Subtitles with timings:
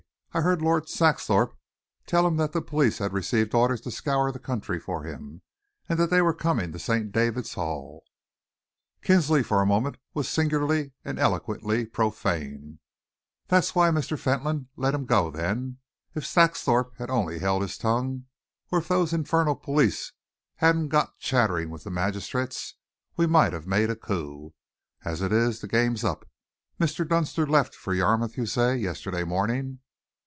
[0.33, 1.57] I heard Lord Saxthorpe
[2.05, 5.41] tell him that the police had received orders to scour the country for him,
[5.89, 7.11] and that they were coming to St.
[7.11, 8.05] David's Hall."
[9.01, 12.79] Kinsley, for a moment, was singularly and eloquently profane.
[13.47, 14.17] "That's why Mr.
[14.17, 15.79] Fentolin let him go, then.
[16.15, 18.27] If Saxthorpe had only held his tongue,
[18.71, 20.13] or if those infernal police
[20.55, 22.75] hadn't got chattering with the magistrates,
[23.17, 24.53] we might have made a coup.
[25.03, 26.25] As it is, the game's up.
[26.79, 27.05] Mr.
[27.05, 29.79] Dunster left for Yarmouth, you say, yesterday morning?"